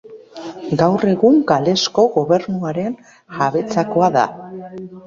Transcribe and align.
Gaur 0.79 1.05
egun 1.11 1.37
Galesko 1.51 2.07
Gobernuaren 2.17 2.97
jabetzakoa 3.39 4.13
da. 4.21 4.27